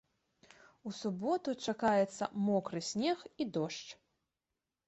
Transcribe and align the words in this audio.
У 0.89 0.93
суботу 0.99 1.49
чакаецца 1.71 2.23
мокры 2.47 2.79
снег 2.91 3.19
і 3.45 3.49
дождж. 3.59 3.87